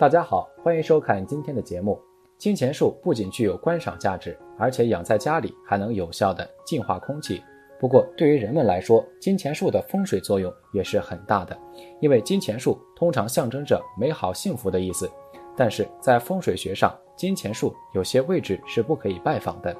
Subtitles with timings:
[0.00, 2.00] 大家好，欢迎收看今天的节目。
[2.38, 7.42] 金钱树不仅具有观赏价值，而且养在家里还能有效的净化空气。
[7.78, 11.54] 不过，对于人们来说，金钱树的风水作用也是很大的，
[12.00, 15.06] 因为金钱树通常象征着美好幸福的意思。
[15.54, 19.76] 但是在风水学上，金钱树有些位置是不可以拜访的。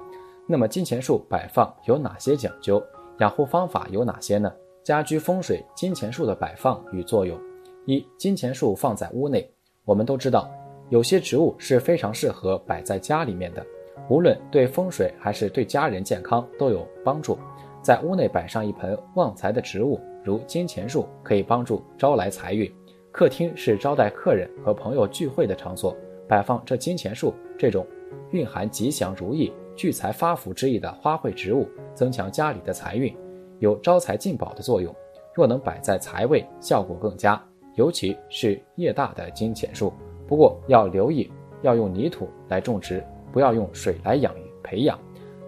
[0.46, 2.82] 那么，金钱树摆放有哪些讲究？
[3.20, 4.52] 养护方法有哪些呢？
[4.84, 7.40] 家居风水金钱树的摆放与作用：
[7.86, 9.50] 一、金钱树放在屋内。
[9.90, 10.48] 我们都知道，
[10.88, 13.66] 有些植物是非常适合摆在家里面的，
[14.08, 17.36] 无论对风水还是对家人健康都有帮助。
[17.82, 22.72] 在屋内摆上一盆旺财的植物，如金钱树，可以帮助招来财运。
[23.10, 25.92] 客厅是招待客人和朋友聚会的场所，
[26.28, 27.84] 摆放这金钱树这种
[28.30, 33.12] 蕴含吉祥如意、聚财发福之意的花卉植物，增强家里的财运，
[33.58, 34.94] 有招财进宝的作用。
[35.34, 37.44] 若能摆在财位，效果更佳。
[37.74, 39.92] 尤其是叶大的金钱树，
[40.26, 41.30] 不过要留意，
[41.62, 44.98] 要用泥土来种植，不要用水来养培养。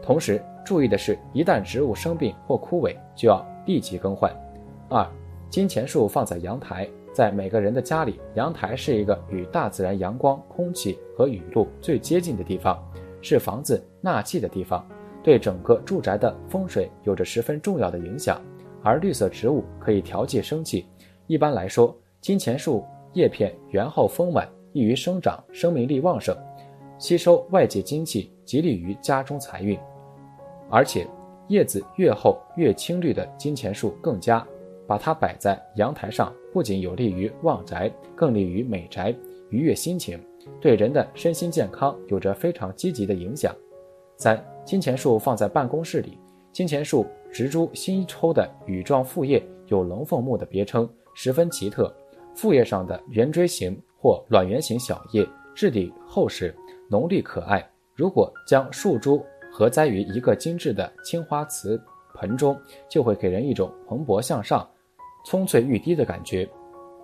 [0.03, 4.33] 同时注意的是，一旦植物生病或枯萎，就要立即更换。
[4.89, 5.06] 二，
[5.50, 12.83] 金钱树放在阳台，在每个人的家里，阳台是一个与大自然阳光、空气和雨露最接近的地方，
[13.20, 14.87] 是房子纳气的地方，
[15.23, 18.41] 对整个住宅的风水有着十分重要的影响。
[18.83, 20.87] 而绿色植物可以调节生气，
[21.27, 21.97] 一般来说。
[22.23, 22.84] 金钱树
[23.15, 26.33] 叶片圆厚丰满，易于生长，生命力旺盛，
[26.97, 29.77] 吸收外界精气，极利于家中财运。
[30.70, 31.05] 而且
[31.48, 34.47] 叶子越厚越青绿的金钱树更佳，
[34.87, 39.12] 把它摆在阳台上，不仅有利于旺宅，更利于美宅，
[39.50, 40.17] 愉悦心情，
[40.61, 43.53] 对人的身心健康有着非常积极的影响。
[44.17, 46.17] 三、金钱树放在办公室里，
[46.53, 51.93] 金钱树植株新抽的羽状复叶有龙凤木的别称，十分奇特。
[52.34, 56.54] 副叶上的圆锥形或卵圆形小叶，质地厚实，
[56.88, 57.66] 浓绿可爱。
[57.94, 61.81] 如果将树株合栽于一个精致的青花瓷
[62.15, 64.69] 盆中，就会给人一种蓬勃向上、
[65.25, 66.48] 葱翠欲滴的感觉。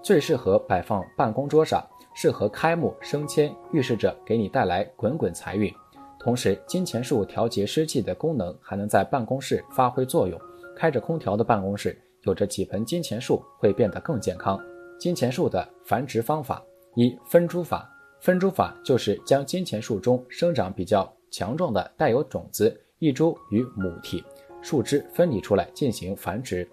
[0.03, 1.85] 最适合摆放办公桌上，
[2.15, 5.73] 适合开幕升迁，预示着给你带来滚滚财运。
[6.19, 10.41] 同时，金钱树调节湿气的功能还能在办公室发挥作用。
[10.77, 14.59] 开着空调的办公室，有着几盆金钱树会变得更健康。
[14.99, 16.61] 金钱树的繁殖方法
[16.97, 17.89] 一分株法，
[18.21, 24.25] 分株法就是将金钱树中生长比较强壮的带有种子一株与母体
[24.61, 26.69] 树枝分离出来进行繁殖，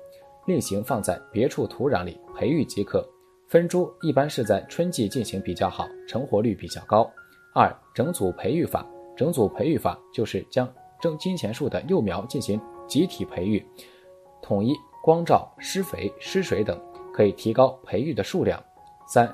[0.47, 3.07] 另行放在别处土壤里培育即可。
[3.47, 7.07] 分株一般是在春季进行比较好，成活率比较高。
[7.53, 8.83] 二整组培育法，
[9.15, 10.67] 整组培育法就是将
[10.99, 13.63] 正金钱树的幼苗进行集体培育，
[14.41, 16.75] 统一光照、施肥、施水等。
[17.15, 18.61] 可以提高培育的数量。
[19.07, 19.33] 三，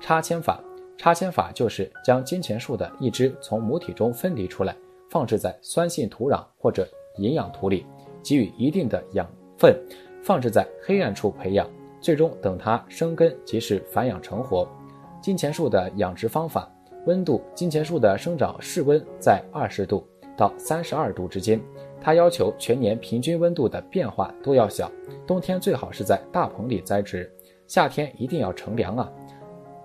[0.00, 0.58] 插签法，
[0.96, 4.74] 插签法就是将金钱树的一枝从母体中分离出来，
[5.10, 7.84] 放置在酸性土壤或者营养土里，
[8.22, 9.78] 给予一定的养分，
[10.22, 11.68] 放置在黑暗处培养，
[12.00, 14.66] 最终等它生根即是繁养成活。
[15.20, 16.66] 金钱树的养殖方法，
[17.04, 21.60] 温度，金钱树的生长室温在二十度到三十二度之间。
[22.02, 24.90] 它要求全年平均温度的变化都要小，
[25.26, 27.32] 冬天最好是在大棚里栽植，
[27.68, 29.10] 夏天一定要乘凉啊。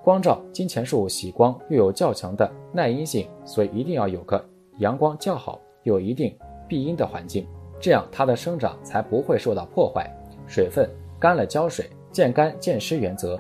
[0.04, 4.44] 光照金钱树喜光又有较强的耐阴性，所以一定要有个
[4.80, 6.36] 阳光较好有一定
[6.68, 7.46] 避阴的环境，
[7.80, 10.10] 这样它的生长才不会受到破坏。
[10.48, 10.90] 水分
[11.20, 13.38] 干了浇水，见干见湿原则，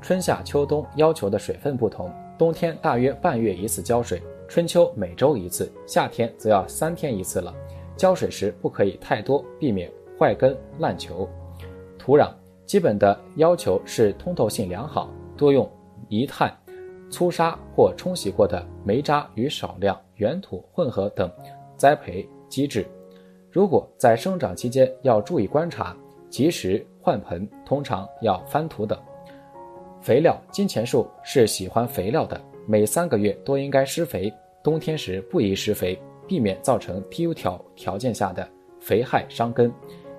[0.00, 7.54] 春夏秋冬要求的水分不同，冬天大约半月一次浇水，春秋每周一次，夏天则要三天一次了。
[7.96, 11.28] 浇水时不可以太多，避免坏根烂球。
[11.98, 12.30] 土壤
[12.66, 15.68] 基本的要求是通透性良好，多用
[16.08, 16.54] 泥炭、
[17.10, 21.30] 粗沙或冲洗过的煤渣与少量原土混合等
[21.76, 22.86] 栽培机制。
[23.50, 25.96] 如果在生长期间要注意观察，
[26.28, 28.98] 及时换盆，通常要翻土等。
[30.00, 34.32] 肥料，金钱树是喜欢肥料的，每三个月都应该施肥，
[34.62, 35.98] 冬天时不宜施肥。
[36.26, 38.48] 避免造成低优条条件下的
[38.80, 39.72] 肥害伤根。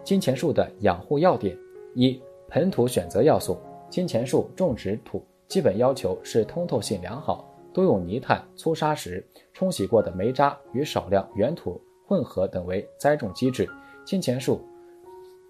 [0.04, 1.57] 金钱树的养护要点：
[1.94, 3.57] 一、盆土选择要素。
[3.89, 13.68] 金钱树种植土基本要求是通透性良好，多用泥炭、粗砂石、冲洗过的煤渣与少量原土混合等为栽种机制。
[14.06, 14.62] 金钱树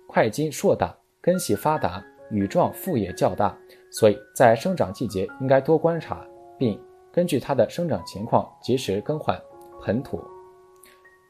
[0.08, 3.58] 块茎硕大，根系发达，羽状复叶较大，
[3.92, 6.26] 所以在生长季节应该多观察，
[6.58, 6.80] 并
[7.12, 9.40] 根据它的生长情况及时更换
[9.82, 10.20] 盆土。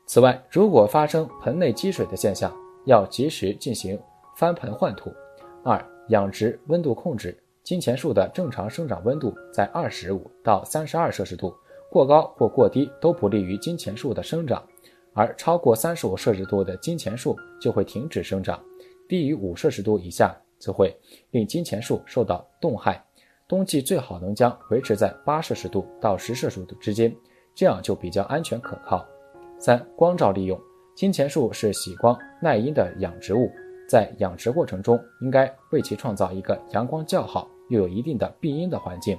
[0.07, 2.49] 此外，如果发生盆内积水的现象，
[2.85, 3.99] 要及时进行
[4.37, 5.13] 翻盆换土。
[5.65, 11.53] 二、养殖温度控制，金钱树的正常生长温度在二十五到三十二摄氏度，
[11.91, 14.63] 过高或过低都不利于金钱树的生长。
[15.13, 18.57] 而超过三十五摄氏度的金钱树就会停止生长，
[19.09, 20.97] 低于五摄氏度以下则会
[21.31, 23.03] 令金钱树受到冻害。
[23.45, 27.13] 冬季最好能将维持在八摄氏度到十摄氏度之间，
[27.53, 29.05] 这样就比较安全可靠。
[29.59, 30.59] 三、光照利用，
[30.95, 33.51] 金钱树是喜光耐阴的养植物，
[33.89, 37.49] 在养殖过程中应该为其创造一个阳光较好。
[37.69, 39.17] 又有一定的避阴的环境，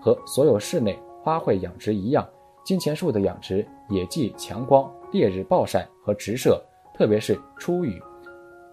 [0.00, 2.26] 和所有室内花卉养殖一样，
[2.64, 6.58] 金钱树的养殖也忌强光、烈日暴晒和直射，
[6.94, 8.00] 特别是初雨、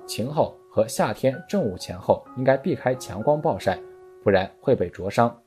[0.05, 3.77] 晴后和夏天正午前后，应该避开强光暴晒，
[4.23, 5.37] 不然会被灼伤。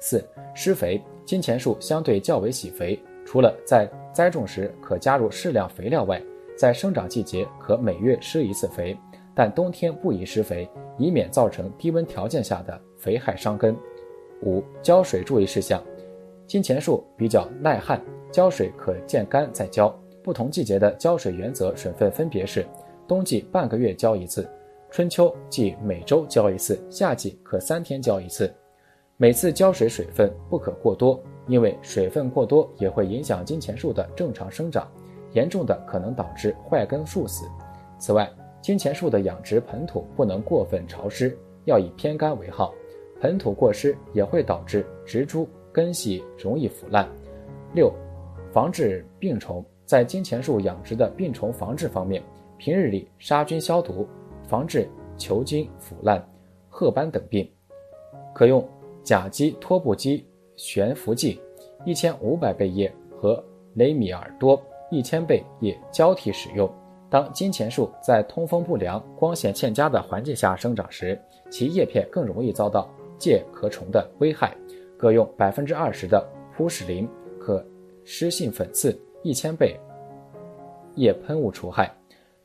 [0.00, 2.98] 四、施肥，金钱树相对较为喜肥，
[3.30, 6.18] 除了在栽种时可加入适量肥料外，
[6.56, 8.98] 在生长季节可每月施一次肥。
[9.34, 10.66] 但冬天不宜施肥，
[10.96, 13.76] 以免造成低温条件下的肥害伤根。
[14.44, 15.84] 五、浇水注意事项：
[16.46, 18.02] 金钱树比较耐旱，
[18.32, 19.94] 浇水可见干再浇。
[20.22, 22.64] 不同季节的浇水原则水分分别是：
[23.06, 24.48] 冬季半个月浇一次，
[24.90, 28.50] 春秋季每周浇一次，夏季可三天浇一次。
[29.18, 34.86] 每次浇水水分不可过多，因为水分过多也会影响金钱树的正常生长，
[35.32, 37.46] 严重的可能导致坏根树死。
[37.98, 38.30] 此外，
[38.60, 42.72] 金钱树的养殖盆土不能过分潮湿，要以偏干为好。
[43.20, 47.08] 盆土过湿也会导致植株根系容易腐烂。
[47.74, 47.92] 六、
[48.52, 52.22] 防治病虫，在金钱树养殖的病虫防治方面，
[52.58, 54.06] 平日里杀菌消毒，
[54.46, 56.24] 防治球茎腐烂、
[56.68, 57.50] 褐斑等病，
[58.34, 58.64] 可用
[59.02, 60.24] 甲基托布基
[60.58, 61.40] 悬浮剂
[61.86, 63.42] 一千五百倍液和
[63.74, 64.60] 雷米尔多
[64.90, 66.70] 一千倍液交替使用。
[67.08, 71.18] 当金钱树在通风不良、光线欠佳的环境下生长时，
[71.48, 74.54] 其叶片更容易遭到介壳虫的危害。
[74.98, 76.22] 各用百分之二十的
[76.56, 77.08] 扑使林
[77.38, 77.64] 可
[78.04, 79.78] 湿性粉刺一千倍
[80.96, 81.94] 叶喷雾除害。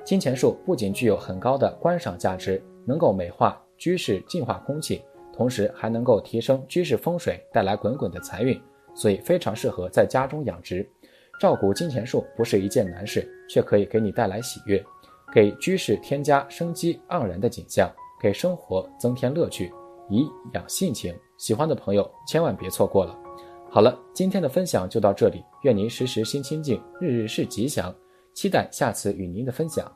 [0.06, 5.02] 金钱树不仅具有很高的观赏价值，能够美化居室、净化空气，
[5.34, 8.62] 同时还能够提升居室风水，带来滚滚的财运，
[8.94, 10.88] 所以非常适合在家中养殖。
[11.40, 14.82] 照顾金钱树不是一件难事，却可以给你带来喜悦，
[15.34, 17.92] 给居室添加生机盎然的景象，
[18.22, 19.74] 给生活增添乐趣，
[20.10, 21.14] 以养性情。
[21.38, 23.18] 喜欢的朋友千万别错过了。
[23.70, 27.94] 好了，今天的分享就到这里，愿您时时心清静，日日是吉祥。
[28.34, 29.92] 期待下次与您的分享。